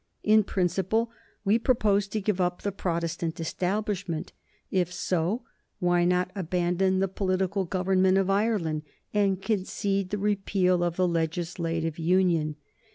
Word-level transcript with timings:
In 0.23 0.43
principle, 0.43 1.11
we 1.45 1.59
propose 1.59 2.07
to 2.07 2.19
give 2.19 2.41
up 2.41 2.63
the 2.63 2.71
Protestant 2.71 3.39
Establishment. 3.39 4.33
If 4.71 4.91
so, 4.91 5.43
why 5.77 6.05
not 6.05 6.31
abandon 6.33 6.97
the 6.97 7.07
political 7.07 7.65
government 7.65 8.17
of 8.17 8.27
Ireland 8.27 8.81
and 9.13 9.39
concede 9.39 10.09
the 10.09 10.17
repeal 10.17 10.83
of 10.83 10.95
the 10.95 11.07
legislative 11.07 11.99
union." 11.99 12.55